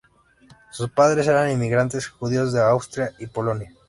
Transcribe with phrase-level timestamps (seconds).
[0.71, 3.71] Sus padres eran inmigrantes judíos de Austria y Polonia.